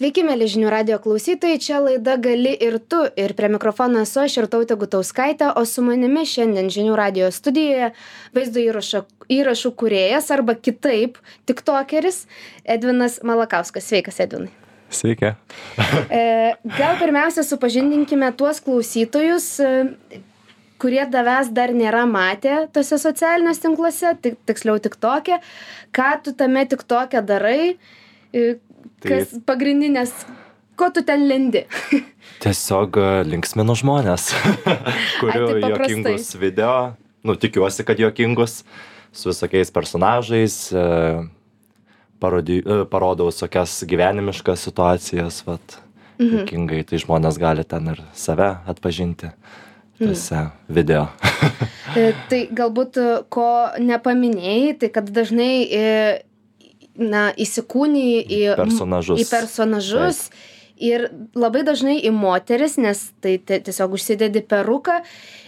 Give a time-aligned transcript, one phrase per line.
[0.00, 3.02] Sveiki, mėly žinių radio klausytojai, čia laida Gali ir tu.
[3.20, 7.90] Ir prie mikrofono esu aš ir tautė Gutauskaitė, o su manimi šiandien žinių radio studijoje
[8.32, 12.22] vaizdo įrašo, įrašų kuriejas arba kitaip, tik tokeris
[12.64, 13.90] Edvinas Malakauskas.
[13.92, 14.48] Sveikas, Edvinai.
[14.88, 15.34] Sveiki.
[16.08, 16.24] E,
[16.80, 20.24] gal pirmiausia supažindinkime tuos klausytojus, e,
[20.80, 25.42] kurie tavęs dar nėra matę tose socialiniuose tinkluose, tik, tiksliau tik tokia,
[25.92, 27.74] ką tu tame tik tokia darai,
[29.04, 30.12] e, kas pagrindinės,
[30.76, 31.64] ko tu ten lendi.
[32.44, 34.30] Tiesiog e, linksminu žmonės,
[35.20, 35.74] kuriu Ai, taip paprastai.
[35.74, 36.72] jokingus video,
[37.24, 38.62] nu tikiuosi, kad jokingus,
[39.12, 40.86] su visokiais personažais, e,
[42.20, 45.78] parodi, e, parodau visokias gyvenimiškas situacijas, vat,
[46.20, 46.42] Mhm.
[46.42, 49.30] jokingai, tai žmonės gali ten ir save atpažinti
[49.96, 51.06] tuose video.
[51.96, 52.98] E, Tai galbūt
[53.32, 53.46] ko
[53.80, 55.54] nepaminėjai, tai kad dažnai
[57.00, 59.20] na, įsikūnyi į Personažus.
[59.20, 60.24] Į personažus.
[60.80, 61.02] Ir
[61.36, 65.02] labai dažnai į moteris, nes tai ti- tiesiog užsidedi peruką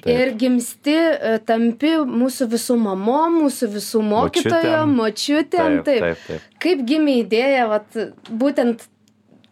[0.05, 0.11] Taip.
[0.13, 5.79] ir gimsti, e, tampi mūsų visų mamom, mūsų visų mokytojom, močiutėm.
[5.87, 6.41] Taip, taip, taip.
[6.61, 7.97] Kaip gimė idėja, vat,
[8.29, 8.85] būtent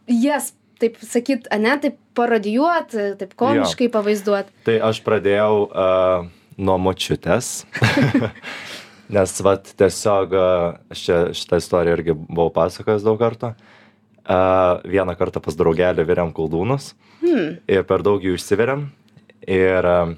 [0.07, 4.53] jas, taip sakyt, ane, taip parodijuoti, taip komiškai pavaizduoti.
[4.69, 7.65] Tai aš pradėjau uh, nuo močiutės.
[9.11, 10.35] Nes vat tiesiog,
[10.95, 13.55] aš čia šitą istoriją irgi buvau pasakojęs daug kartų.
[14.31, 17.57] Uh, vieną kartą pas draugelį viriam koldūnus Hmm.
[17.69, 18.85] ir per daug jų išsiveriam.
[19.49, 20.13] Ir uh,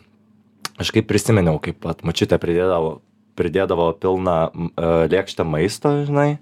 [0.83, 2.99] aš kaip prisiminiau, kaip pat močiutė pridėdavo,
[3.39, 4.37] pridėdavo pilną
[5.13, 6.37] lėkštę maisto, žinai.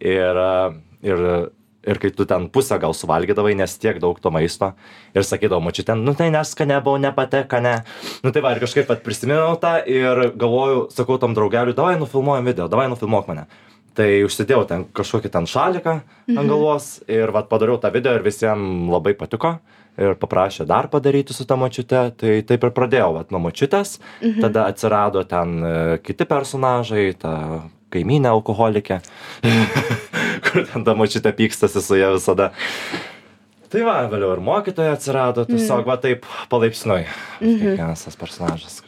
[0.00, 0.38] Ir,
[1.04, 1.24] ir
[1.86, 4.72] ir kai tu ten pusę gal suvalgydavai, nes tiek daug to maisto,
[5.16, 7.74] ir sakydavo, mačiu ten, nu tai neskane buvo, nepateka, ne.
[8.24, 12.52] Nu tai va, ir kažkaip pat prisiminau tą ir galvoju, sakau tam draugeliui, davai nufilmuojam
[12.52, 13.48] video, davai nufilmuok mane.
[13.96, 16.38] Tai užsidėjau ten kažkokį ten šaliką mhm.
[16.38, 19.56] ant galvos ir vat padariau tą video ir visiems labai patiko
[20.00, 24.40] ir paprašė dar padaryti su ta močiute, tai taip ir pradėjau, vat nuo močiutės, mhm.
[24.44, 25.74] tada atsirado ten e,
[26.04, 27.34] kiti personažai, ta
[27.90, 29.00] kaimynė alkoholikė,
[30.44, 32.50] kur ten ta močiutė pykstasi su ja visada.
[33.70, 37.04] Tai va, vėliau ir mokytoja atsirado, tiesiog va taip palaipsniui.
[37.38, 38.80] Kiekvienas tas personažas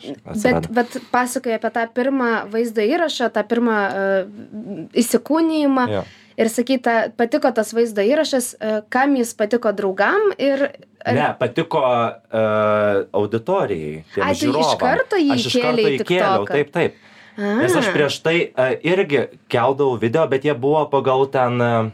[0.42, 5.86] Bet, bet pasakoja apie tą pirmą vaizdo įrašą, tą pirmą uh, įsikūnijimą.
[5.92, 6.02] Jo.
[6.42, 10.64] Ir sakyta, patiko tas vaizdo įrašas, uh, kam jis patiko draugam ir...
[11.04, 14.02] ar- Ne, patiko uh, auditorijai.
[14.16, 16.98] tiem Ai, tu iš karto jį Aš iš karto įkėliau, taip, taip.
[17.36, 17.54] A.
[17.62, 21.90] Nes aš prieš tai uh, irgi keldavau video, bet jie buvo pagal ten uh,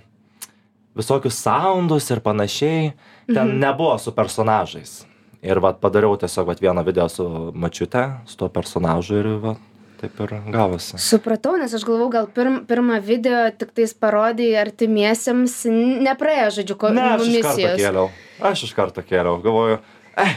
[0.99, 2.93] visokius soundus ir panašiai.
[3.29, 3.59] Ten Mhm.
[3.61, 5.05] nebuvo su personažais.
[5.43, 9.57] Ir vat padariau tiesiog vat vieną video su mačiute, su tuo personažu ir vat
[10.01, 10.99] taip ir gavosi.
[10.99, 15.55] Supratau, nes aš galvau, gal pirm, pirmą video tik tais parodai artimiesiems,
[16.03, 17.79] nepraėjo, žodžiu, ko, Ne, aš iš karto misijos.
[17.81, 18.09] kėliau.
[18.41, 19.43] Aš iš karto kėliau.
[19.43, 19.79] Galvoju,
[20.17, 20.35] eh,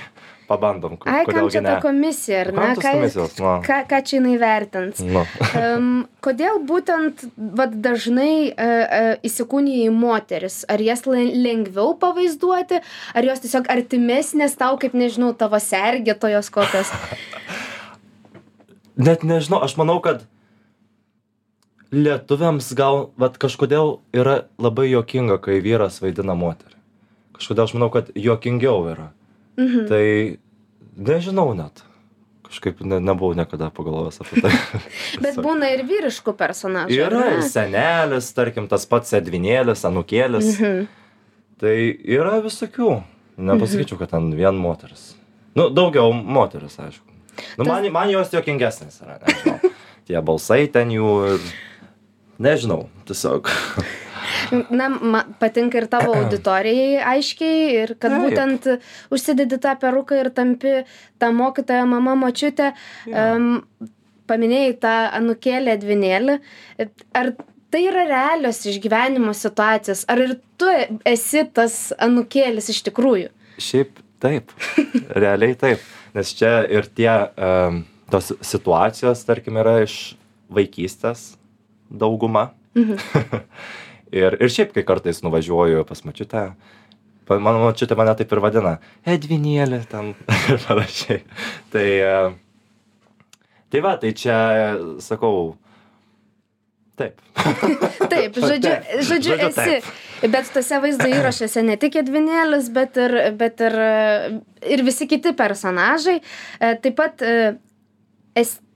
[0.51, 2.67] pabandom, Ai, kam čia ta komisija, ar ne?
[2.75, 3.53] Ką, komisijos, nu?
[3.65, 5.01] ką, ką čia jinai vertins?
[5.01, 5.23] Nu.
[5.57, 5.91] um,
[6.23, 7.23] kodėl būtent
[7.57, 10.61] vat, dažnai uh, uh, įsikūnija į moteris?
[10.71, 12.81] Ar jas le- lengviau pavaizduoti,
[13.15, 16.91] ar jos tiesiog artimesnės tau, kaip nežinau, tavo sergėtojos kokios?
[19.07, 20.27] Net nežinau, aš manau, kad
[21.91, 26.77] lietuviams gal, vat kažkodėl yra labai jokinga, kai vyras vaidina moterį.
[27.35, 29.09] Kažkodėl aš manau, kad jokingiau yra.
[29.59, 29.87] Mhm.
[29.89, 30.05] Tai
[30.97, 31.83] nežinau net.
[32.51, 34.51] Kažkaip ne, nebuvau niekada pagalvojęs apie tai.
[35.23, 36.97] Bet būna ir vyriškų personažų.
[36.97, 40.57] Yra ir senelis, tarkim, tas pats Edvinėlis, Anukėlis.
[40.57, 40.89] Mhm.
[41.61, 41.75] Tai
[42.17, 42.91] yra visokių.
[43.41, 45.13] Nepasakyčiau, kad ten vien moteris.
[45.55, 47.07] Nu, daugiau moteris, aišku.
[47.57, 49.71] Nu, man, man jos jokingesnės yra, nežinau.
[50.09, 51.51] Tie balsai ten jų ir...
[52.41, 53.51] Nežinau, tiesiog.
[54.69, 58.25] Na, ma, patinka ir tavo auditorijai aiškiai ir kad Taip.
[58.25, 58.67] būtent
[59.13, 60.81] užsidedi tą peruką ir tampi
[61.21, 62.73] tą mokytoją mama močiutę.
[63.07, 63.63] Um,
[64.31, 66.37] paminėjai tą anukėlę dvinėlį.
[67.17, 67.33] Ar
[67.71, 70.05] tai yra realios išgyvenimo situacijos?
[70.11, 70.69] Ar ir tu
[71.07, 73.31] esi tas anukėlis iš tikrųjų?
[73.61, 74.53] Šiaip taip,
[75.17, 75.83] realiai taip.
[76.15, 80.15] Nes čia ir tie um, tos situacijos, tarkim, yra iš
[80.51, 81.31] vaikystės
[81.91, 82.51] dauguma.
[84.11, 86.43] ir, ir šiaip, kai kartais nuvažiuoju pas mačiutę,
[87.27, 88.75] pa- mano mačiutė mane taip ir vadina,
[89.07, 90.13] Edvinėlė ten
[90.51, 91.23] ir panašiai.
[91.73, 92.15] Tai, e,
[93.71, 94.37] tai va, tai čia,
[95.03, 95.55] sakau,
[96.99, 97.17] taip.
[98.11, 98.89] Taip, žodžiu, Taip.
[99.07, 100.27] žodžiu, Žodžiu, esi.
[100.29, 103.77] Bet tose vaizdo įrašuose ne tik Edvinėlis, bet ir, bet ir,
[104.75, 106.19] ir visi kiti personažai.
[106.59, 107.55] E, Taip pat e,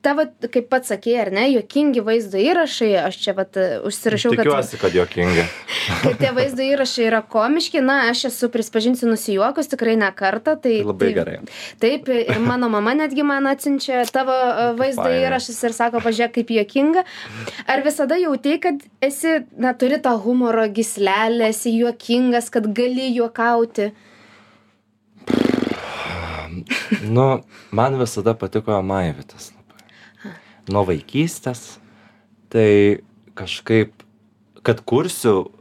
[0.06, 3.58] es, tavo, kaip pats sakė, ar ne, juokingi vaizdo įrašai, aš čia vat
[3.88, 4.46] užsirašiau, kad...
[4.46, 5.46] Tikiuosi, kad juokingi.
[6.04, 10.56] kad tie vaizdo įrašai yra komiški, na, aš esu prisipažinsiu nusijuokus tikrai ne kartą.
[10.62, 11.38] Tai, Tai labai tai, gerai.
[11.82, 15.26] Taip, ir mano mama netgi man atsiunčia tavo e, vaizdo fainai.
[15.28, 17.06] įrašus ir sako, pažiūrėk, kaip juokinga.
[17.72, 23.92] Ar visada jautei, kad esi, na, turi tą humoro gislelę, esi juokingas, kad gali juokauti?
[27.04, 27.44] Nu,
[27.76, 29.55] man visada patiko Maivitas labai.
[30.72, 31.78] Nuo vaikystės.
[32.50, 33.02] Tai
[33.38, 33.92] kažkaip,
[34.66, 35.52] kad kursiu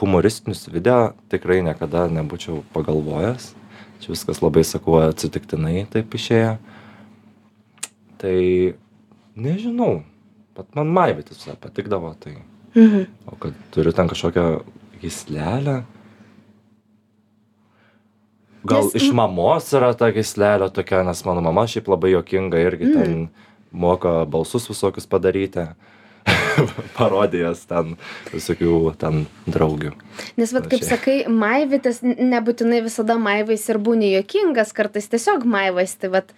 [0.00, 3.52] humoristinius video, tikrai niekada nebūčiau pagalvojęs.
[4.02, 6.56] Čia viskas labai, sakau, atsitiktinai taip išėjo.
[8.20, 8.36] Tai
[9.36, 10.02] nežinau,
[10.56, 12.14] pat man Maivitas visai patikdavo.
[12.20, 12.34] Tai,
[12.74, 13.06] Mhm.
[13.26, 14.64] o kad turiu ten kažkokią
[15.00, 15.84] gislelę.
[18.66, 22.92] Gal Nes- iš mamos yra ta gislelė tokia, nes mano mama šiaip labai jokinga irgi
[22.92, 23.28] ten
[23.76, 25.68] moka balsus visokius padaryti.
[26.96, 27.94] Parodijas ten
[28.32, 29.92] visokių ten draugių.
[30.40, 35.94] Nes, vad, kaip sakai, maivytis, nebūtinai visada maivais ir būni juokingas, kartais tiesiog maivais.
[36.00, 36.32] Tai vat,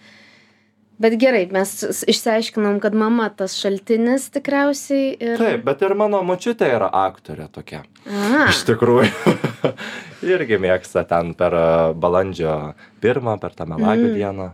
[1.01, 1.71] bet gerai, mes
[2.11, 5.41] išsiaiškinom, kad mama tas šaltinis tikriausiai ir...
[5.41, 7.81] Taip, bet ir mano močiutė yra aktorė tokia.
[8.05, 9.39] A, Iš tikrųjų.
[10.33, 11.55] irgi mėgsta ten per
[11.99, 12.55] balandžio
[13.03, 14.49] pirmą, per tą melagių dieną.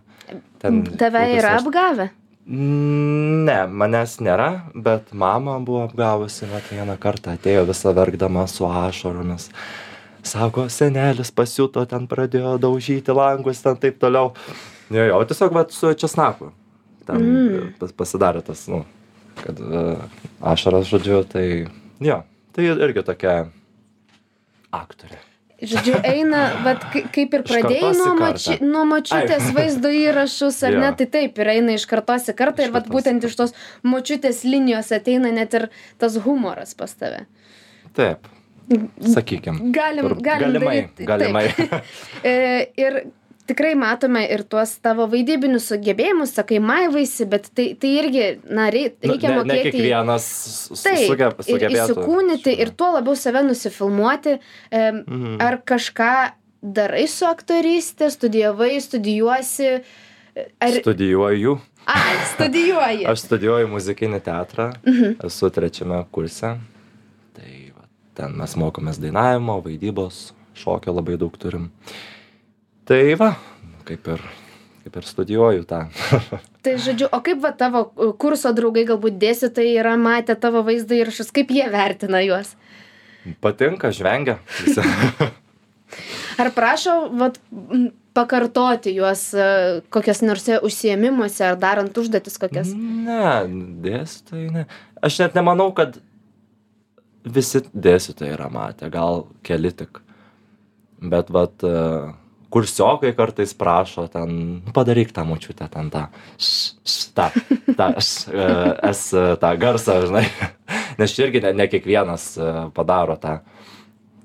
[0.62, 2.08] Ten tave yra nors- apgavę?
[2.46, 9.48] Ne, manęs nėra, bet mama buvo apgavusi, vat vieną kartą atėjo visą verkdama su ašaromis.
[10.26, 14.34] Sako, senelis pasiuto, ten pradėjo daužyti langus, ten taip toliau.
[14.94, 16.52] Jo, jo, tiesiog vat su česnaku.
[17.06, 17.74] Ten Mm.
[17.80, 18.84] pas, pasidarė tas, nu,
[19.42, 20.06] kad uh,
[20.42, 21.68] ašaras, žodžiu, tai
[22.02, 23.36] jo, tai irgi tokia
[24.74, 25.25] aktorė.
[25.66, 26.84] Žodžiu, eina, bet
[27.16, 30.84] kaip ir pradėjai nuo, moči, nuo močiutės vaizdo įrašus, ar Jo.
[30.84, 33.54] ne, tai taip, ir eina iš kartos į kartą Iš ir vat būtent iš tos
[33.84, 35.68] močiutės linijos ateina net ir
[36.02, 37.26] tas humoras pas tave.
[37.98, 38.28] Taip,
[39.02, 39.72] sakykim.
[39.76, 41.46] Galim, Tur- galim galimai, daryt- galimai.
[42.24, 42.36] E,
[42.78, 43.02] ir
[43.48, 48.72] tikrai matome ir tuos tavo vaidybinius sugebėjimus, sakai, maivaisi, bet tai, tai irgi, na, Nu,
[48.72, 49.72] reikia ne, ne mokėti.
[49.72, 50.26] kiekvienas
[50.70, 51.94] su- Taip, sugeb, ir sugebėtų.
[51.96, 54.40] įsikūnyti ir tuo labiau save nusifilmuoti.
[54.72, 55.38] Mhm.
[55.42, 56.32] ar kažką
[56.64, 59.84] darai su aktorystė, studijavai, studijuosi?
[60.60, 60.70] Ar...
[60.82, 61.60] Studijuoju.
[61.86, 63.06] Ai, studijuoji.
[63.12, 65.20] Aš studijuoju muzikinį teatrą, Mhm.
[65.24, 66.58] esu trečiame kurse.
[67.36, 71.70] Tai va, ten mes mokomės dainavimo, vaidybos, šokio labai daug turim.
[72.86, 73.32] Tai va,
[73.88, 74.22] kaip ir,
[74.84, 75.80] kaip ir studijuoju tą.
[76.66, 80.98] Tai žodžiu, o kaip va tavo uh, kurso draugai, galbūt dėstytojai yra matę tavo vaizdo
[80.98, 82.54] įrašus, kaip jie vertina juos?
[83.42, 84.38] Patinka, žvengia.
[86.42, 87.40] Ar prašo vat,
[88.18, 92.70] pakartoti juos uh, kokias nors užsiemimuose ar darant užduotis kokias?
[92.76, 93.48] Ne,
[93.86, 94.68] dėstytojai ne.
[95.06, 95.98] Aš net nemanau, kad
[97.26, 100.02] visi dėstytojai yra matę, gal keli tik.
[101.02, 102.14] Bet vat, e,
[102.56, 104.30] kursiokai kartais prašo ten,
[104.66, 106.06] "Nu, padaryk tą mučiutę, ten tą,
[106.40, 107.28] š, š, tą,
[107.76, 110.24] tą, š, e, s, e, tą garsą, žinai.
[111.00, 113.40] Nes čia irgi ne, ne kiekvienas e, padaro tą.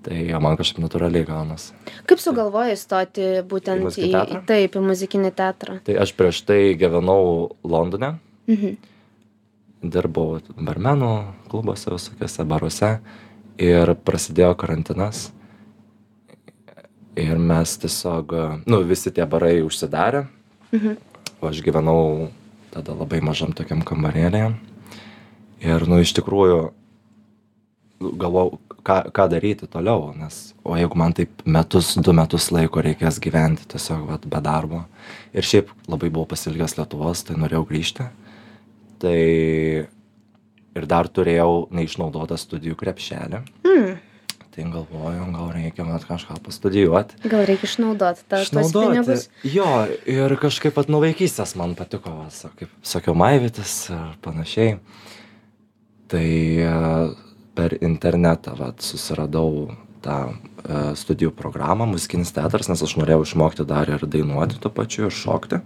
[0.01, 1.75] Tai man kažkaip natūraliai gaunasi.
[2.09, 4.39] Kaip sugalvojai stoti Į būtent į, į, teatrą?
[4.49, 5.75] taip, į muzikinį teatrą?
[5.85, 8.15] Tai aš prieš tai gyvenau Londone.
[8.49, 8.79] Mhm.
[9.83, 11.11] dirbau barmenų
[11.49, 12.91] klubuose, visokiose baruose
[13.61, 15.31] ir prasidėjo karantinas.
[17.19, 18.35] Ir mes tiesiog,
[18.71, 20.27] nu, visi tie barai užsidarė.
[20.71, 20.99] Mhm.
[21.41, 22.29] O aš gyvenau
[22.71, 24.53] tada labai mažam tokiam kambarėlėje.
[25.65, 26.61] Ir, nu, iš tikrųjų,
[28.01, 33.21] galvojau, ką, ką daryti toliau, nes, o jeigu man taip metus, du metus laiko reikės
[33.23, 34.85] gyventi tiesiog vat, be darbo.
[35.37, 38.07] Ir šiaip labai buvau pasilgęs Lietuvos, tai norėjau grįžti.
[39.01, 39.19] Tai
[40.77, 43.43] ir dar turėjau neišnaudotą studijų krepšelį.
[43.67, 43.99] Mm.
[44.51, 47.21] Tai galvoju, gal reikia mat kažką pastudijuoti.
[47.31, 48.41] Gal reikia išnaudoti tą,
[48.75, 49.29] pinigus?
[49.47, 49.67] Jo,
[50.11, 54.81] ir kažkaip pat nuo vaikystės man patiko, va, kaip sakiau, maivytis ir panašiai.
[56.11, 56.27] Tai
[56.67, 56.75] e,
[57.55, 59.71] per internetą vat, susiradau
[60.03, 65.07] tą e, studijų programą Muzikinis teatras, nes aš norėjau išmokti dar ir dainuoti tuo pačiu
[65.07, 65.63] ir šokti.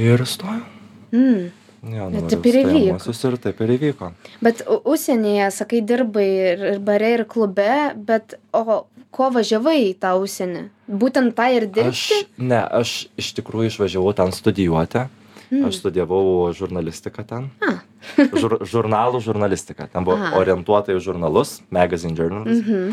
[0.00, 0.64] Ir stojau.
[1.12, 1.50] Mm.
[1.80, 3.12] Jo, nuvariau taip ir įvyko.
[3.30, 4.10] Ir taip ir įvyko.
[4.44, 8.82] Bet užsienyje, sakai, dirbai ir, ir bare, ir klube, bet o
[9.14, 10.66] ko važiavai į tą užsienį?
[11.00, 12.20] Būtent tą ir Aš, dirbti?
[12.50, 15.06] ne, aš iš tikrųjų išvažiavau ten studijuoti.
[15.50, 15.64] Mm.
[15.66, 17.48] Aš studijavau žurnalistiką ten.
[17.64, 17.80] A.
[18.40, 19.88] Žur, žurnalų žurnalistiką.
[19.90, 20.36] Ten buvo Aha.
[20.38, 22.60] orientuota į žurnalus, magazine journalism.
[22.60, 22.92] Mhm.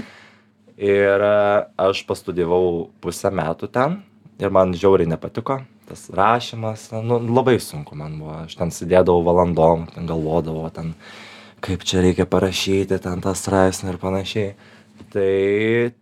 [0.77, 1.37] Ir e,
[1.81, 3.99] aš pastudijavau pusę metų ten
[4.37, 5.61] ir man žiauriai nepatiko.
[5.87, 8.35] Tas rašymas, nu, labai sunku man buvo.
[8.45, 10.93] Aš ten sėdėdavau valandom, ten galvodavau, ten
[11.63, 14.53] kaip čia reikia parašyti, ten tą straipsnį ir panašiai.
[15.13, 15.31] Tai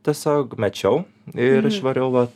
[0.07, 1.67] tiesiog mečiau ir Mhm.
[1.69, 2.33] išvariau vat,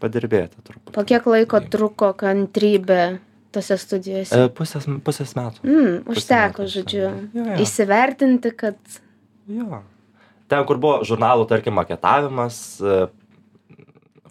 [0.00, 0.92] padirbėti truputį.
[0.92, 3.18] Po kiek laiko Tai- truko kantrybė
[3.50, 4.32] tose studijose?
[4.44, 5.62] E, pusės, pusės metų.
[5.64, 7.06] Mm, užteko, metų žodžiu.
[7.34, 7.56] Jo, jo.
[7.64, 8.76] įsivertinti, kad
[9.48, 9.82] Jo.
[10.48, 13.08] Ten, kur buvo žurnalų, tarkim, maketavimas, e,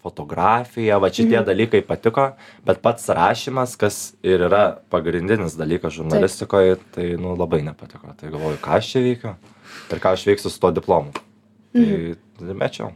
[0.08, 1.46] fotografija, va šitie Mhm.
[1.50, 2.32] dalykai patiko,
[2.66, 8.14] bet pats rašymas, kas ir yra pagrindinis dalykas žurnalistikoje, tai nu, labai nepatiko.
[8.18, 9.36] Tai galvoju, ką aš čia veikiu
[9.92, 11.12] ir ką aš veiksiu su tuo diplomu.
[11.74, 12.58] Tai Mhm.
[12.58, 12.92] mečiau.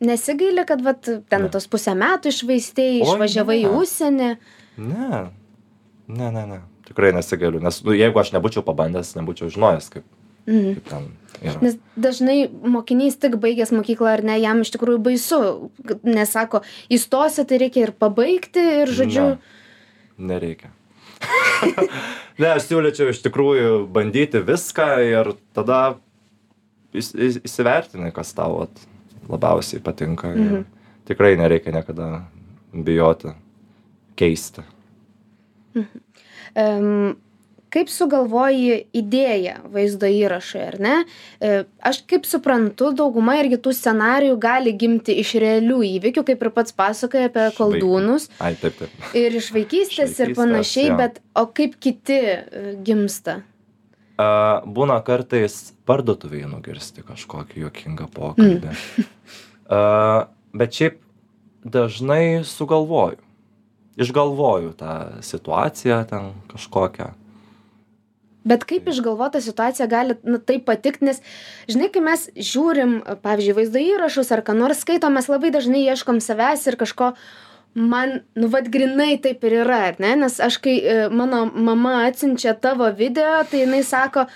[0.00, 4.36] nesigaili, kad vat, ten tos pusę metų išvaistėjai, Oi, išvažiavai į užsienį.
[4.76, 5.30] Ne,
[6.08, 6.60] ne, ne, ne.
[6.86, 10.04] Tikrai nesigaliu, nes nu, jeigu aš nebūčiau pabandęs, nebūčiau žinojęs, kaip,
[10.46, 10.74] Mhm.
[10.74, 11.08] kaip ten
[11.42, 11.58] yra.
[11.64, 15.40] Nes dažnai mokinys tik baigęs mokyklą ar ne, jam iš tikrųjų baisu,
[16.06, 16.62] nes sako,
[16.92, 19.26] įstosi, tai reikia ir pabaigti ir, žodžiu,
[20.16, 20.70] Ne, nereikia.
[22.40, 25.80] ne, aš siūlyčiau iš tikrųjų bandyti viską ir tada
[26.96, 28.66] įs- įs- įsivertini, kas tau
[29.28, 30.28] labiausiai patinka.
[30.32, 30.64] Mhm.
[31.06, 32.24] Tikrai nereikia niekada
[32.72, 33.30] bijoti
[34.18, 34.64] keisti.
[35.76, 37.16] um,
[37.76, 40.94] kaip sugalvoji idėją vaizdo įrašui, ar ne?
[41.38, 46.52] E, Aš kaip suprantu, dauguma irgi tų scenarijų gali gimti iš realių įvykių, kaip ir
[46.56, 48.30] pats pasakoja apie koldūnus.
[48.40, 49.10] Ai, taip, taip.
[49.16, 50.96] Ir iš vaikystės Iš ir vaikystės, panašiai, jo.
[51.02, 53.42] bet o kaip kiti e, gimsta?
[54.16, 58.72] A, būna kartais parduotuvėje nugirsti kažkokį juokingą pokalbį.
[59.68, 59.82] A,
[60.56, 60.98] bet šiaip
[61.66, 63.20] dažnai sugalvoju.
[63.96, 67.12] Išgalvoju tą situaciją ten kažkokią.
[68.46, 71.18] Bet kaip išgalvota situacija gali nu, taip patikti, nes,
[71.70, 76.20] žinai, kai mes žiūrim, pavyzdžiui, vaizdo įrašus ar ką nors skaitom, mes labai dažnai ieškom
[76.22, 77.10] savęs ir kažko,
[77.74, 80.14] man, nu, vad grinai taip ir yra, ne?
[80.22, 84.28] Nes aš, kai e, mano mama atsinčia tavo video, tai jinai sako,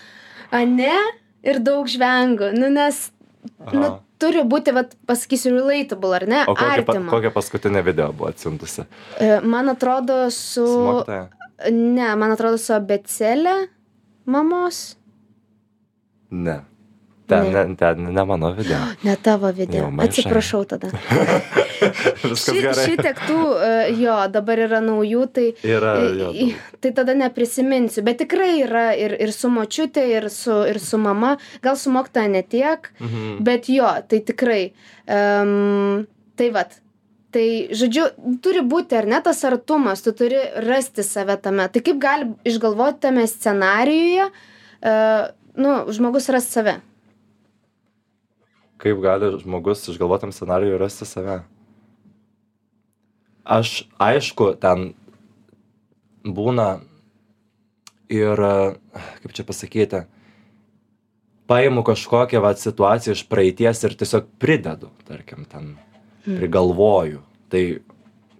[0.50, 0.92] a ne,
[1.46, 3.06] ir daug žvengiu, nu, nes,
[3.70, 3.96] nu, Aha.
[4.20, 6.44] turi būti, vad, pasakysiu, relatable, ar ne?
[6.50, 8.90] O kokia, pa, kokia paskutinė video buvo atsintusi?
[9.22, 10.66] E, Man atrodo, su...
[10.66, 11.28] Su mokytoja?
[11.70, 13.60] Ne, man atrodo, su abecelė
[14.30, 14.82] mamos.
[16.30, 16.60] Ne.
[17.30, 17.76] Ten Ne.
[17.78, 18.78] ten ne mano video.
[19.06, 19.84] Ne tavo video.
[19.86, 20.00] Jau.
[20.02, 20.88] Atsiprašau tada.
[22.26, 22.86] Viskas Ši, gerai.
[22.90, 23.70] šitiek tų, e,
[24.02, 26.30] jo, dabar yra naujų, tai, Yra, e, jo,
[26.82, 28.02] tai tada neprisiminsiu.
[28.06, 31.36] Bet tikrai yra ir, ir su močiutė, ir su, ir su mama.
[31.64, 33.38] Gal su mokta ne tiek, Mhm.
[33.46, 34.62] bet jo, tai tikrai.
[35.08, 36.06] Um,
[36.36, 36.74] tai vad.
[37.30, 37.46] Tai,
[37.78, 38.08] žodžiu,
[38.42, 41.68] turi būti ar ne tas artumas, tu turi rasti save tame.
[41.70, 46.80] Tai kaip gali išgalvoti tame scenarijuje, uh, nu, žmogus ras save.
[48.82, 51.42] Kaip gali žmogus išgalvotam scenarijui rasti save?
[53.44, 54.92] Aš, aišku, ten
[56.26, 56.80] būna
[58.10, 58.42] ir,
[59.22, 60.02] kaip čia pasakyti,
[61.50, 65.76] paimu kažkokią vat, situaciją iš praeities ir tiesiog pridedu, tarkim, ten
[66.24, 67.22] prigalvoju.
[67.50, 67.64] Tai,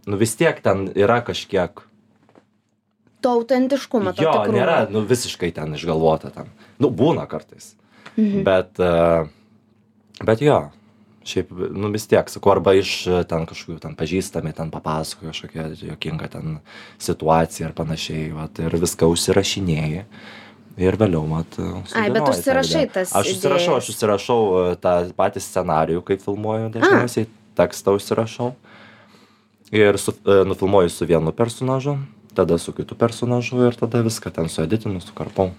[0.07, 1.87] nu vis tiek ten yra kažkiek
[3.21, 4.57] To autentiškumo, jo, tikrumo.
[4.57, 6.49] nėra, nu, visiškai ten išgalvota ten.
[6.81, 7.75] Nu, būna kartais.
[8.17, 8.45] Mhm.
[8.47, 9.29] Bet, uh,
[10.25, 10.61] bet jo,
[11.29, 15.67] šiaip, nu, vis tiek, sakau, arba iš e, ten kažkokių ten pažįstami, ten papasakoja kažkokią
[15.91, 16.61] jokinga ten
[17.03, 20.07] situaciją ar panašiai, vat, ir viską užsirašinėjai.
[20.81, 21.59] Ir vėliau, mat,
[21.99, 27.29] Ai, bet užsirašai tas Aš užsirašau, aš užsirašau e, tą patį scenarijų, kai filmuoju dažniausiai,
[27.61, 28.55] tekstą užsirašau.
[29.71, 31.99] Ir su, e, nufilmuoju su vienu personažu,
[32.35, 35.52] tada su kitu personažu ir tada viską ten sueditinu, sukarpau.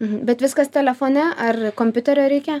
[0.00, 0.24] Mhm.
[0.28, 2.60] Bet viskas telefone ar kompiuterio reikia?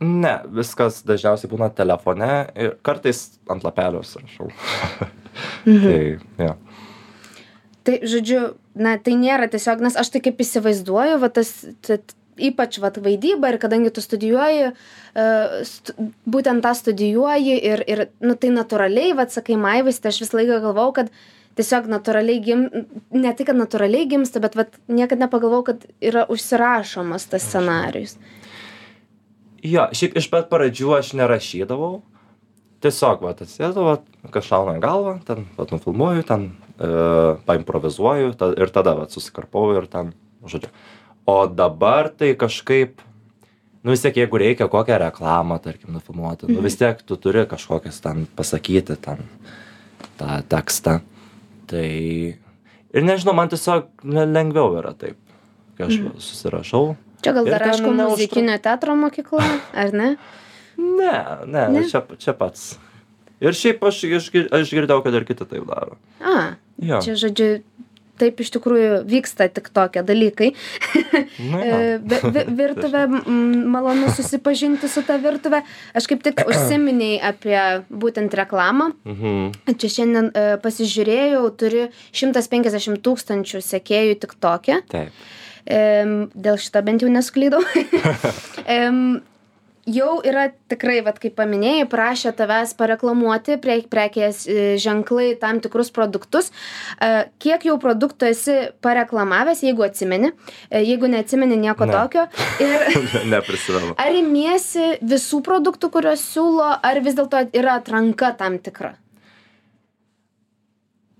[0.00, 4.50] Ne, viskas dažniausiai būna telefone ir kartais ant lapelio rašau.
[5.64, 5.84] Mhm.
[5.86, 6.54] tai, jo.
[7.86, 8.40] Tai, žodžiu,
[8.74, 11.52] na, tai nėra tiesiog, nes aš tai kaip įsivaizduoju, va tas,
[12.48, 15.94] ypač va vaidyba ir kadangi tu studijuoji, uh, st
[16.30, 20.60] būtent tą studijuoji ir, ir, nu, tai natūraliai, va, sakai, maivais, tai aš visą laiką
[20.64, 21.12] galvau, kad
[21.58, 22.66] tiesiog natūraliai gim,
[23.12, 28.16] ne tai, kad natūraliai gimsta, bet va, niekada nepagalvojau, kad yra užsirašomas tas scenarius.
[29.62, 32.00] jo, šiaip iš pat pradžių aš nerašydavau.
[32.80, 33.98] Tiesiog, va,
[34.40, 36.46] šauna į galvą, ten, va, nufilmuoju, ten,
[36.80, 36.88] e,
[37.44, 40.14] paimprovizuoju ta, ir tada, va, susikarpau ir ten,
[40.48, 40.70] žodžiu.
[41.26, 43.00] O dabar tai kažkaip,
[43.84, 48.00] nu vis tiek, jeigu reikia kokią reklamą, tarkim, nufilmuoti, nu vis tiek tu turi kažkokias
[48.02, 49.22] ten pasakyti, ten,
[50.18, 51.00] tą tekstą.
[51.70, 55.16] Tai ir nežinau, man tiesiog ne- lengviau yra taip,
[55.78, 56.96] kai aš va, susirašau.
[57.22, 59.44] Čia gal dar, aišku, muzikinio teatro mokykla,
[59.76, 60.14] ar ne?
[60.80, 61.84] Ne, ne, Ne?
[61.88, 62.78] Čia, čia pats.
[63.40, 65.96] Ir šiaip aš, išgir, aš girdėjau, kad ir kiti taip daro.
[66.20, 66.98] A, Jo.
[67.04, 67.60] čia žodžiu,
[68.20, 70.52] taip iš tikrųjų vyksta tik tokie dalykai.
[71.40, 73.02] E, vi- virtuvė,
[73.70, 75.62] malonu susipažinti su ta virtuvė.
[75.96, 77.58] Aš kaip tik užsiminiai apie
[77.90, 78.90] būtent reklamą.
[79.08, 79.74] Mhm.
[79.80, 84.80] Čia šiandien e, pasižiūrėjau, turi 150 tūkstančių sekėjų tik tokia.
[84.92, 85.16] Taip.
[85.70, 87.60] Em, dėl šito bent jau nesklydau.
[88.70, 89.20] Em,
[89.90, 95.90] jau yra tikrai, vat, kaip paminėjai, prašė tavęs pareklamuoti prie, prekės e, ženklai tam tikrus
[95.94, 96.52] produktus.
[97.02, 100.32] E, Kiek jau produktų esi pareklamavęs, jeigu atsimeni,
[100.70, 101.92] E, jeigu neatsimeni nieko Ne.
[101.98, 102.26] tokio.
[102.62, 102.86] Ir
[103.34, 103.94] Neprisimenu.
[103.98, 108.94] ar imiesi visų produktų, kuriuos siūlo, ar vis dėlto yra atranka tam tikra?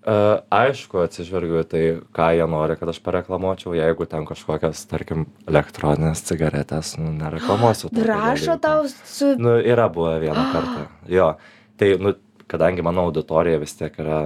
[0.00, 1.80] Uh, aišku, atsižvelgiu į tai,
[2.16, 7.90] ką jie nori, kad aš pareklamuočiau, jeigu ten kažkokias, tarkim, elektroninės cigaretės, nu, nereklamuosiu.
[8.08, 9.34] Rašo tau su...
[9.36, 10.86] Nu, yra buvę vieną kartą.
[11.12, 11.34] Jo,
[11.76, 12.14] tai, nu,
[12.48, 14.22] kadangi mano auditorija vis tiek yra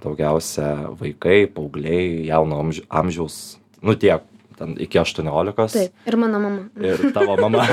[0.00, 4.24] daugiausia vaikai, paaugliai, jauno amži- amžiaus, nu tiek,
[4.56, 5.68] ten iki 18.
[5.76, 6.64] Taip, ir mano mama.
[6.88, 7.68] Ir tavo mama.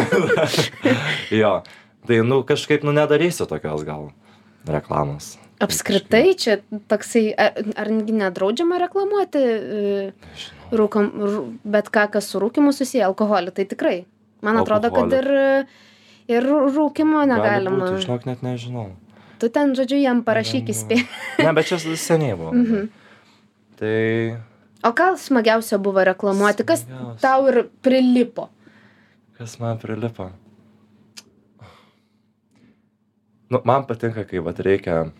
[1.41, 1.55] jo,
[2.03, 4.09] tai, nu, kažkaip, nu, nedarysiu tokios gal
[4.67, 5.37] reklamos.
[5.63, 6.57] Apskritai, čia
[6.91, 9.93] toksai, ar, ar nedraudžiama reklamuoti e,
[10.75, 13.97] rūkom, rū, bet ką, kas su rūkimu susiję, alkoholį, tai tikrai.
[14.43, 15.29] Man atrodo, kad ir,
[16.27, 17.77] ir rū- rūkimo negalima.
[17.85, 18.89] Gali būti, žinok, net nežinau.
[19.39, 21.05] Tu ten, žodžiu, jam parašyk įspėj.
[21.43, 22.51] Ne, bet čia seniai buvo.
[22.55, 22.89] Mhm.
[23.79, 23.95] Tai
[24.85, 27.21] O ką smagiausia buvo reklamuoti, kas Smagiausia.
[27.23, 28.49] tau ir prilipo?
[29.39, 30.29] kas man prilipa?
[33.49, 35.11] Nu, man patinka, kai vat reikia,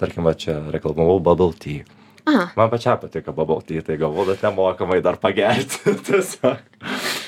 [0.00, 1.84] tarkim, va čia reklamavau bubble tea.
[2.24, 5.92] A, Man pačiam patinka bubble tea, tai galvoju, kad nemokamai dar pagerti.
[6.08, 6.62] tiesiog.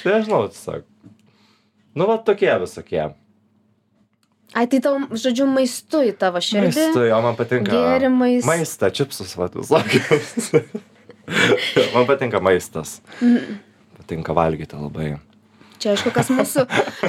[0.02, 0.86] Tai aš žinau, tiesiog.
[1.96, 3.04] Nu, va tokie visokie.
[4.56, 6.72] ai, tai tau, žodžiu, maistu į tavo širdį.
[6.72, 7.72] Maistui, o man patinka.
[7.72, 8.46] Gėrimais.
[8.48, 10.50] Maistą, čipsus, va, visokius.
[11.94, 12.98] man patinka maistas.
[13.20, 13.58] Mhm.
[14.00, 15.10] Patinka valgyti labai.
[15.82, 16.64] Čia aišku, kas mūsų,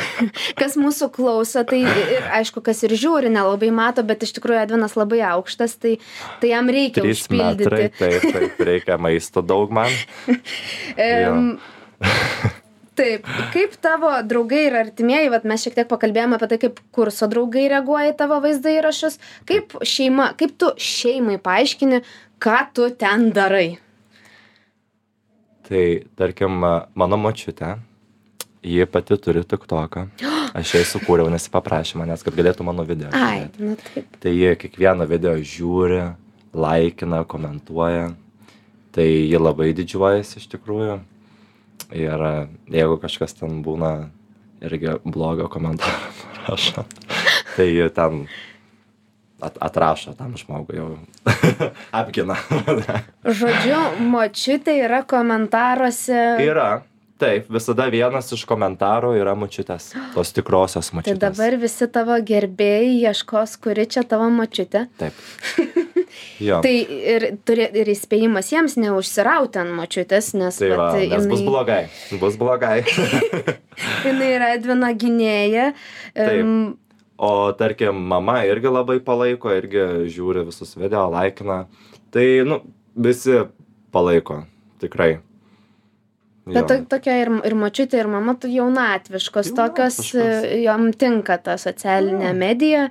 [0.61, 4.97] kas mūsų klauso, tai ir aišku, kas ir žiūri, nelabai mato, bet iš tikrųjų Edvinas
[4.99, 5.95] labai aukštas, tai,
[6.41, 7.97] tai jam reikia Trys metrai, užpildyti.
[8.01, 9.91] taip, taip, reikia maisto daug man.
[10.97, 11.57] Em,
[12.97, 17.27] Taip, kaip tavo draugai ir artimieji, vat mes šiek tiek pakalbėjome apie tai, kaip kurso
[17.29, 21.99] draugai reaguoja į tavo vaizdą įrašus, kaip šeima, kaip tu šeimai paaiškini,
[22.41, 23.77] ką tu ten darai.
[25.69, 25.83] Tai,
[26.17, 26.57] tarkim,
[26.97, 27.75] mano močiutė,
[28.67, 30.07] ji pati turi tik toką.
[30.57, 33.11] Aš jai sukūriau, nes ji paprašė manęs, kad galėtų mano video.
[33.15, 34.17] Ai, nu taip.
[34.23, 36.01] Tai jie kiekvieną video žiūri,
[36.57, 38.11] laikina, komentuoja.
[38.97, 40.99] Tai ji labai didžiuojasi iš tikrųjų.
[41.95, 42.35] Ir e,
[42.73, 44.09] jeigu kažkas ten būna
[44.65, 46.83] irgi blogo komentarą parašo,
[47.55, 48.25] tai ji ten
[49.41, 50.89] at, atrašo tam žmogui jau
[51.99, 52.37] apgina.
[53.23, 56.21] Žodžiu, močiutė yra komentaruose.
[56.43, 56.69] yra,
[57.21, 61.21] taip, visada vienas iš komentarų yra mučiutės, tos tikrosios Tai mučiutės.
[61.21, 64.87] dabar visi tavo gerbėjai ieškos, kuri čia tavo močiutė.
[65.01, 65.13] Taip.
[66.39, 66.61] Jo.
[66.63, 71.41] Tai ir, turi, ir įspėjimas jiems neužsirauti ant močiutės, nes, Tai va, vat, nes bus
[71.41, 71.79] jinai, blogai.
[72.21, 72.77] Bus blogai.
[74.07, 75.71] jinai yra Edvina gynėja.
[76.15, 76.77] Taip.
[77.17, 81.63] O tarkim, mama irgi labai palaiko, irgi žiūri visus video, laikina.
[82.13, 82.61] Tai, nu,
[82.95, 83.41] visi
[83.93, 84.43] palaiko,
[84.81, 85.17] tikrai.
[86.53, 91.57] Bet to, tokia ir, ir močiutė, ir mama tu jaunatviškos, tokios, e, jom tinka ta
[91.59, 92.37] socialinė Jo.
[92.37, 92.87] medija.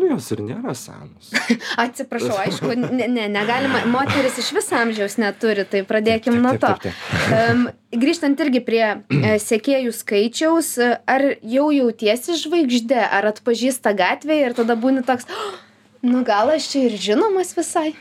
[0.00, 1.28] Nu, jos ir nėra senos.
[1.84, 6.70] Atsiprašau, aišku, ne, ne, negalima, moteris iš viso amžiaus neturi, tai pradėkim nuo to.
[6.80, 7.50] Taip, taip, taip.
[7.50, 7.66] Um,
[8.00, 10.70] grįžtant irgi prie e, sekėjų skaičiaus,
[11.04, 15.58] ar jau jautiesi žvaigždė, ar atpažįsta gatvėje ir tada būni toks, "Oh,
[16.02, 17.92] nu gal aš čia ir žinomas visai.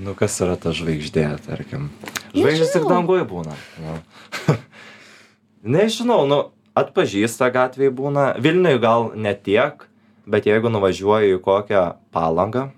[0.00, 1.90] Nu, kas yra ta žvaigždė, tarkim?
[2.32, 3.56] Žvaigždės tik danguje būna.
[3.82, 3.96] Nu.
[5.76, 6.38] Nežinau, nu,
[6.78, 8.32] atpažįsta gatvėje būna.
[8.42, 9.84] Vilniui gal ne tiek,
[10.24, 12.70] bet jeigu nuvažiuoji į kokią palangą,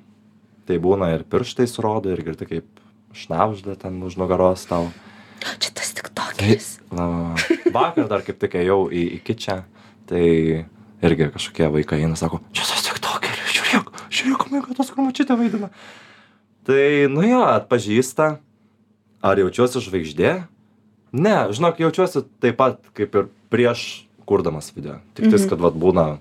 [0.66, 2.68] tai būna ir pirštais rodo, ir girdi kaip
[3.14, 4.90] šnapžda ten už nugaros tau.
[5.44, 6.58] Čia tas tik Tai,
[6.90, 7.56] va, va.
[7.74, 9.56] vakar dar kaip tik ėjau į, į kičią,
[10.10, 10.24] tai
[11.04, 15.70] irgi kažkokie vaikai eina, sako, čia tas tik tokeris, žiūrėk, žiūrėk, mėga tas kurmačytė vaidina.
[16.64, 18.36] Tai, nu jo, atpažįsta.
[19.24, 20.30] Ar jaučiuosi žvaigždė?
[21.14, 24.98] Ne, žinok, jaučiuosi taip pat kaip ir prieš kurdamas video.
[25.14, 25.48] Tik tais, Mhm.
[25.52, 26.18] kad vat būna,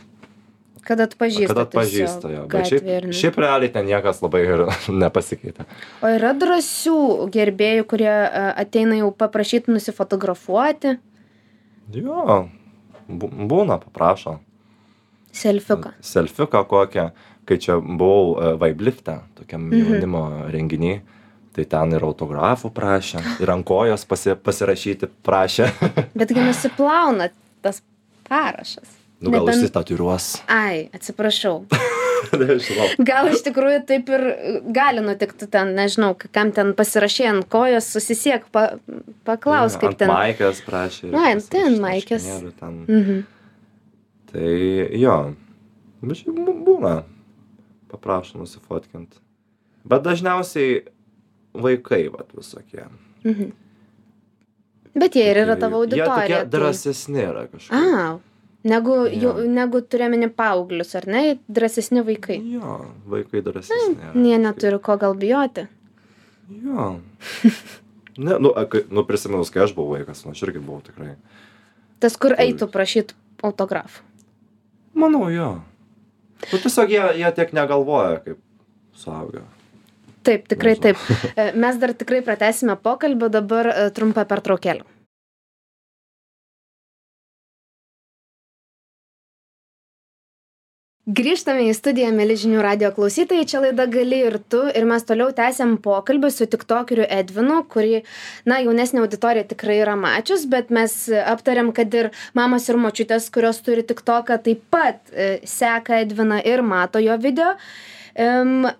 [0.84, 1.48] Kad atpažįsta.
[1.48, 2.48] kad atpažįsta jo.
[2.48, 4.66] Bet šiaip, šiaip realiai ten niekas labai ir
[5.04, 5.66] nepasikeitė.
[6.04, 10.98] O yra drąsių gerbėjų, kurie e, ateina jau paprašyti nusifotografuoti.
[11.94, 12.50] Jo,
[13.10, 14.40] bū- būna, paprašo.
[15.34, 15.92] Selfiuką.
[16.02, 17.08] selfiuką kokią,
[17.50, 19.84] kai čia buvau e, Vaiblifte, tokiam Mhm.
[19.94, 21.02] jaunimo renginiai,
[21.54, 25.68] tai ten ir autografų prašė, ir ant kojos pasi, pasirašyti prašė.
[26.18, 27.30] Betgi nusiplauna
[27.62, 27.82] tas
[28.30, 28.88] parašas.
[29.22, 30.42] nu, gal užsitatuiruos.
[30.48, 31.66] Ai, atsiprašau.
[33.04, 34.22] Gal iš tikrųjų taip ir
[34.74, 38.78] gali nutikti ten, nežinau, kam ten pasirašė ant kojos, susisiek, pa,
[39.28, 40.10] paklaus, kaip Ant ten.
[40.12, 41.12] Maikės prašė.
[41.20, 42.28] Ai, ten Maikės.
[42.60, 42.86] Ten.
[42.88, 43.24] Mhm.
[44.34, 44.54] Tai
[44.98, 45.16] jo,
[46.02, 46.94] bet šiaip bū- būna,
[47.92, 49.20] paprašo nusifotkint.
[49.86, 50.82] Bet dažniausiai
[51.54, 52.88] vaikai, vat visokie.
[53.24, 53.52] Mhm.
[54.96, 56.40] Bet jie ir yra tavo Jie tokie auditorija.
[56.44, 57.74] tai- drąsesni yra kažkaip.
[57.74, 58.20] A,
[58.64, 59.22] negu, Jo.
[59.22, 61.40] jau, negu turėmeni paauglius, ar ne?
[61.50, 62.40] Drąsesni vaikai.
[62.54, 63.96] Jo, vaikai drąsesni.
[63.98, 65.68] yra Jie neturi ko gal bijoti.
[66.64, 67.00] Jo.
[68.18, 71.16] Ne, nu, kai, nu prisiminus, kai aš buvau vaikas, nu, aš irgi buvau tikrai.
[72.00, 74.02] Tas, kur eitų prašyti autografų.
[74.94, 75.50] Manau, jo.
[76.52, 78.40] Nu, tiesiog jie, jie tiek negalvoja kaip
[79.00, 79.42] suaugę.
[80.24, 80.96] Taip, tikrai Nežinau.
[80.96, 81.32] taip.
[81.38, 84.86] E, Mes dar tikrai pratęsime pokalbį, dabar e, trumpą pertraukėlę.
[91.04, 95.34] Grįžtame į studiją, mėly žinių radio klausytojai, čia laida gali ir tu, ir mes toliau
[95.36, 98.06] tęsiam pokalbį su tiktokeriu Edvinu, kurį,
[98.48, 103.60] na, jaunesnė auditorija tikrai yra mačius, bet mes aptariam, kad ir mamos ir močiutės, kurios
[103.66, 107.52] turi tiktoką, taip pat e, seka Edviną ir mato jo video.
[108.16, 108.72] Um,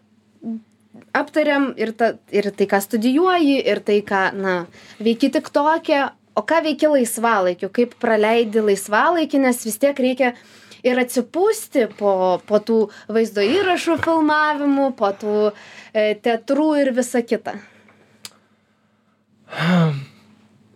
[1.12, 4.58] aptariam ir, ta, ir tai, ką studijuoji, ir tai, ką, na,
[5.04, 10.38] veiki tik tokia, o ką veiki laisvalaikiu, kaip praleidi laisvalaikį, nes vis tiek reikia
[10.84, 12.14] ir atsipūsti po,
[12.48, 12.80] po tų
[13.12, 17.56] vaizdo įrašų filmavimų, po tų e, teatrų ir visa kita.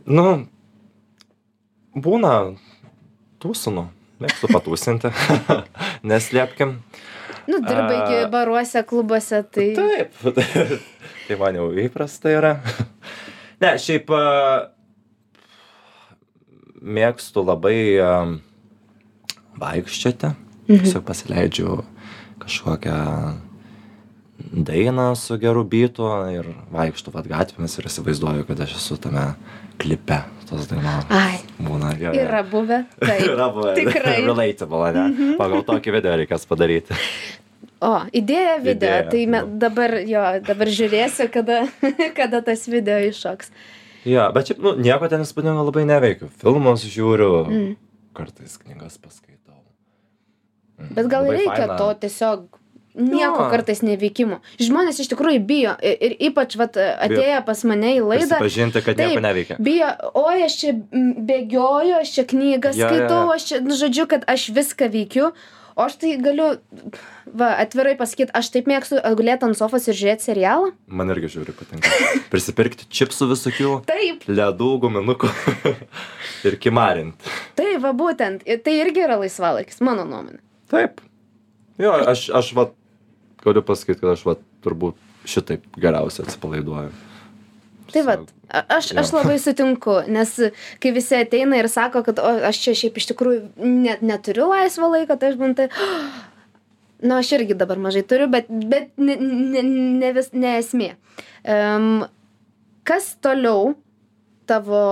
[0.07, 0.27] Nu,
[1.97, 2.33] būna
[3.43, 3.89] tūsinu.
[4.17, 5.11] Mėgstu patūsinti.
[6.09, 6.79] Neslėpkim.
[7.47, 8.23] Nu, dirbai A.
[8.31, 9.67] baruose, klubuose, tai...
[9.77, 10.15] Taip.
[11.27, 12.55] tai man jau įprasta yra.
[13.61, 14.09] Ne, šiaip
[16.81, 17.77] mėgstu labai
[19.61, 20.33] vaikščioti.
[20.67, 21.77] Tiesiog pasileidžiu
[22.43, 22.97] kažkokią
[24.53, 29.23] dainą su geru bytu ir vaikštu vat gatvėmis ir įsivaizduoju, kad aš esu tame
[29.81, 31.07] klipe tos dainos.
[31.09, 32.21] Ai, Būna gerai.
[32.23, 32.83] yra buvę.
[33.31, 33.73] Yra buvę.
[33.79, 34.17] Tikrai.
[34.21, 34.27] Mhm.
[34.29, 35.33] Relatable, ne?
[35.39, 36.95] Pagal tokį video reikės padaryti.
[37.83, 41.59] O, idėja video, Idėja, tai me, dabar, jo, dabar žiūrėsiu, kada,
[42.17, 43.51] kada tas video iššoks.
[44.07, 46.29] Jo, bet šiaip, nu, nieko ten įspūdingo labai neveikiu.
[46.41, 47.75] Filmus žiūriu, Mm.
[48.17, 49.46] kartais knygas paskaitau.
[50.77, 51.77] Mm, Bet gal labai reikia faina.
[51.81, 52.47] to tiesiog
[52.97, 53.49] nieko Jo.
[53.53, 54.39] kartais neveikimo.
[54.57, 58.39] Žmonės iš tikrųjų bijo ir, ir ypač vat, atėję pas mane į laidą.
[58.39, 59.57] Prisipažinti, kad nieko Taip, neveikia.
[59.61, 60.71] Bijo, oi, aš čia
[61.27, 63.35] bėgioju, aš čia knygą jo, skaitau, jo.
[63.35, 65.29] aš čia, nu, žodžiu, kad aš viską veikiu.
[65.77, 66.55] O aš tai galiu,
[67.37, 70.71] va, atvirai pasakyti, aš taip mėgstu gulėti ant sofos ir žiūrėti serialą.
[70.89, 71.91] Man irgi žiūri patinka.
[72.33, 75.29] Prisipirkti čipsų visokių, Taip, ledų, guminukų
[76.49, 77.29] ir kimarinti.
[77.53, 78.41] tai va būtent.
[78.65, 80.41] Tai irgi yra laisvalaikis, mano nuomonė.
[80.71, 81.01] Taip.
[81.79, 82.69] Jo, aš, aš va,
[83.43, 86.91] galiu pasakyti, kad aš va, turbūt šitaip geriausiai atsipalaiduoju.
[87.93, 90.33] Tai va, Tiesiog- aš, aš labai sutinku, nes
[90.83, 94.89] kai visi ateina ir sako, kad o, aš čia šiaip iš tikrųjų net neturiu laisvo
[94.91, 95.69] laiko, tai aš bantai,
[96.99, 99.63] na, aš irgi dabar mažai turiu, bet, bet ne, ne,
[100.01, 100.91] ne, vis, ne esmė.
[101.47, 102.03] Um,
[102.87, 103.75] kas toliau
[104.49, 104.83] tavo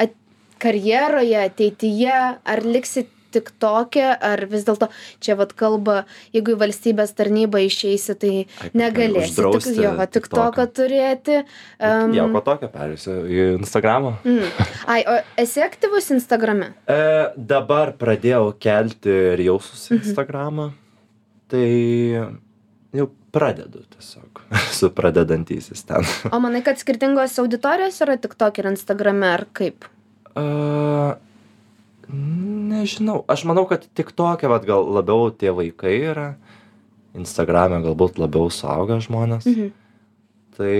[0.00, 0.12] at,
[0.60, 4.88] karjeroje, ateityje, ar liksi tik tokia, ar vis dėlto
[5.22, 6.02] čia vad kalba,
[6.34, 8.32] jeigu į valstybės tarnybą išeisi, tai
[8.78, 9.36] negalėsi.
[9.38, 11.42] Tik, jo, va, tik toką turėti.
[11.78, 14.14] Um, Nieko tokio, perėsiu į Instagramą.
[14.26, 14.52] Mm.
[14.92, 16.72] Ai, o esi aktyvus Instagrame?
[16.86, 17.00] E,
[17.36, 20.70] dabar pradėjau kelti reusus į Instagramą.
[21.52, 21.68] Tai
[22.96, 24.42] jau pradedu tiesiog
[24.78, 26.06] su pradedantysis ten.
[26.32, 29.88] O manai, kad skirtingos auditorijos yra tik tok ir Instagrame, ar kaip?
[30.32, 31.12] Uh,
[32.10, 36.28] nežinau, aš manau, kad tik tokia, vad gal labiau tie vaikai yra.
[37.14, 39.44] Instagram'e galbūt labiau suaugę žmonės.
[39.44, 39.72] Mhm.
[40.56, 40.76] Tai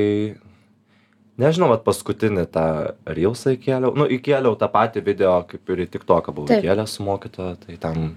[1.43, 2.67] nežinau, vat paskutinį tą
[3.09, 3.95] reelsą įkėliau.
[3.97, 6.65] Nu, įkėliau tą patį video, kaip ir į TikToką buvau Taip.
[6.65, 7.57] įkėlęs su mokytoja.
[7.67, 8.15] Tai ten,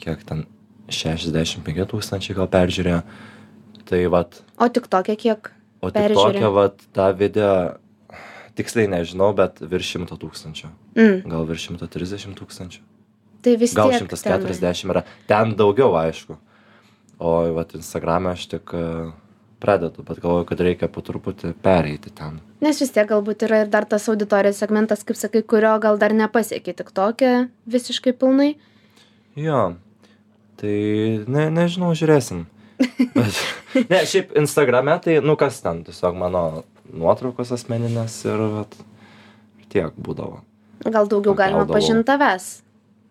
[0.00, 0.46] kiek ten,
[0.88, 3.02] 65 tūkstančiai gal peržiūrėjo.
[3.88, 5.52] Tai vat, O tik tokia kiek?
[5.80, 6.32] o Peržiūrėjo.
[6.32, 7.52] TikTokę vat tą video,
[8.58, 10.72] tiksliai nežinau, bet virš 100 tūkstančių.
[10.98, 11.22] Mm.
[11.30, 12.82] Gal virš 130 tūkstančių.
[13.46, 14.10] Tai vis Gal tiek.
[14.10, 15.04] 140 yra.
[15.30, 16.36] Ten daugiau, aišku.
[17.18, 18.84] O vat Instagram'e aš tik e,
[19.62, 22.38] pradedu, bet galvoju, kad reikia po truputį pereiti ten.
[22.38, 22.44] Ten.
[22.64, 26.14] Nes vis tiek galbūt yra ir dar tas auditorijos segmentas, kaip sakai, kurio gal dar
[26.16, 28.56] nepasiekė tik tokia visiškai pilnai.
[29.38, 29.76] Jo.
[30.58, 30.78] Tai
[31.30, 32.48] ne, nežinau, žiūrėsim.
[33.14, 33.38] Bet,
[33.90, 36.42] ne, šiaip Instagrame tai, nu kas ten, tiesiog mano
[36.92, 38.78] nuotraukos asmeninės ir vat,
[39.72, 40.40] tiek būdavo.
[40.86, 41.74] Gal daugiau galima Pakeldavau.
[41.74, 42.48] pažinti tavęs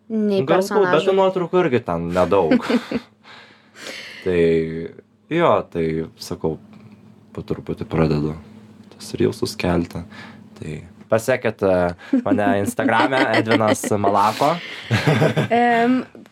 [0.08, 1.16] nei Galbūt, bet personažų.
[1.20, 2.68] nuotraukų irgi ten nedaug.
[4.24, 4.42] tai
[5.30, 5.86] jo, tai
[6.24, 6.58] sakau,
[7.36, 8.36] po truputį pradedu
[8.96, 10.02] tos reelsus kelti.
[10.58, 10.78] Tai
[11.10, 11.76] pasiekėt e,
[12.26, 14.54] mane Instagram'e Edvinas Malako.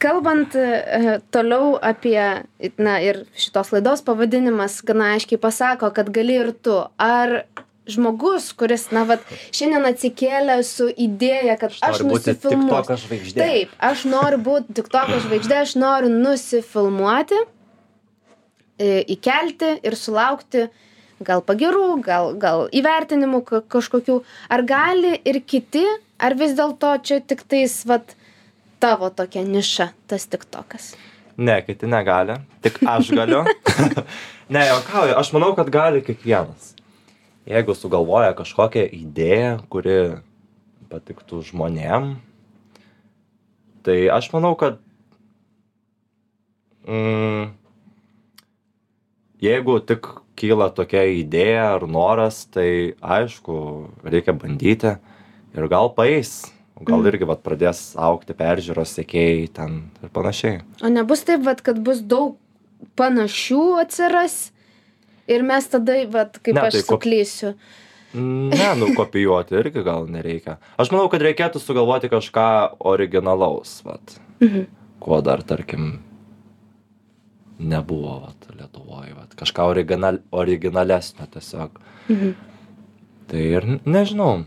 [0.01, 2.19] Kalbant e, toliau apie,
[2.77, 6.81] na ir šitos laidos pavadinimas gana aiškiai pasako, kad gali ir tu.
[7.01, 7.41] Ar
[7.89, 9.23] žmogus, kuris, na, vat,
[9.55, 12.69] šiandien atsikėlė su idėja, kad aš, noriu būti nusifilmuosiu.
[12.71, 13.41] TikToko žvaigždė.
[13.41, 17.41] Taip, aš noriu būti tik toko žvaigždė, aš noriu nusifilmuoti,
[18.81, 20.65] e, įkelti ir sulaukti
[21.23, 24.19] gal pagirų, gal, gal įvertinimų ka- kažkokių.
[24.51, 25.86] Ar gali ir kiti,
[26.19, 28.15] ar vis dėlto čia tik tais, vat,
[28.84, 30.93] tavo tokia niša, tas tik tokas.
[31.38, 33.43] Ne, kiti negali, tik aš galiu.
[34.54, 36.73] ne, jokauju, aš manau, kad gali kiekvienas.
[37.45, 39.97] Jeigu sugalvoja kažkokią idėją, kuri
[40.89, 42.15] patiktų žmonėm,
[43.86, 44.80] tai aš manau, kad
[46.88, 47.51] mm,
[49.43, 53.55] jeigu tik kyla tokia idėja ar noras, tai aišku,
[54.03, 54.95] reikia bandyti
[55.55, 56.51] ir gal paeis.
[56.83, 60.57] Gal irgi vat, pradės aukti peržiūros sėkėjai ten ir panašiai.
[60.83, 62.35] O nebus taip, vat, kad bus daug
[62.99, 64.51] panašių atsiras
[65.31, 67.53] ir mes tada, vat, kaip Ne, aš tai suklysiu.
[68.15, 70.57] Ne, nu kopijuoti irgi gal nereikia.
[70.79, 72.47] Aš manau, kad reikėtų sugalvoti kažką
[72.91, 74.67] originalaus, vat, Mhm.
[74.99, 76.01] ko dar, tarkim,
[77.59, 79.13] nebuvo vat, Lietuvoje.
[79.15, 81.79] Vat, kažką original, originalesnio tiesiog.
[82.09, 82.33] Mhm.
[83.27, 84.45] Tai ir nežinau.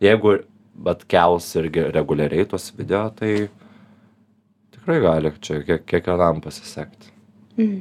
[0.00, 0.38] Jeigu
[0.74, 3.48] bet kels irgi reguliariai tuos video, tai
[4.72, 7.12] tikrai gali čia kiek, kiekvienam pasisekti.
[7.58, 7.80] Mhm.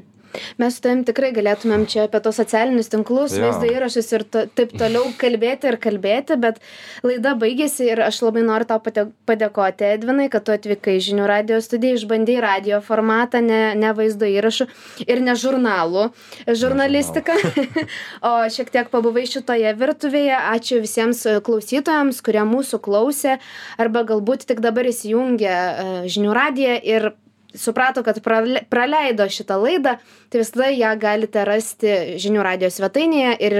[0.61, 3.45] Mes su tavim tikrai galėtumėm čia apie tos socialinius tinklus, Jo.
[3.45, 6.59] vaizdo įrašus ir to, taip toliau kalbėti ir kalbėti, bet
[7.05, 11.97] laida baigėsi ir aš labai noriu tau padėkoti, Edvinai, kad tu atvykai žinių radio studiją,
[11.99, 14.69] išbandėjai radio formatą, ne, ne vaizdo įrašų
[15.07, 16.09] ir ne žurnalų
[16.47, 17.37] žurnalistiką,
[18.29, 20.35] o šiek tiek pabuvai šitoje virtuvėje.
[20.53, 23.39] Ačiū visiems e, klausytojams, kurie mūsų klausė
[23.81, 27.11] arba galbūt tik dabar įsijungė e, žinių radiją ir
[27.55, 29.97] suprato, kad prale- praleido šitą laidą,
[30.29, 33.57] tai visada ją galite rasti žinių radio svetainėje ir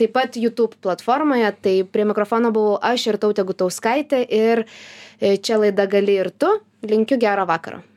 [0.00, 1.52] taip pat YouTube platformoje.
[1.60, 4.64] Tai prie mikrofono buvau aš ir tautė Gutauskaitė ir
[5.20, 6.52] e, čia laida gali ir tu.
[6.80, 7.82] Linkiu gero vakaro.